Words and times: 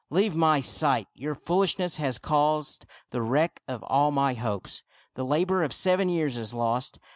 "Leave 0.09 0.35
my 0.35 0.59
sight! 0.59 1.07
Your 1.13 1.35
foolishness 1.35 1.97
has 1.97 2.17
caused 2.17 2.87
the 3.11 3.21
wreck 3.21 3.61
of 3.67 3.83
all 3.83 4.09
my 4.09 4.33
hopes. 4.33 4.81
The 5.13 5.23
labor 5.23 5.61
of 5.61 5.73
seven 5.75 6.09
years 6.09 6.37
is 6.37 6.55
lost. 6.55 6.97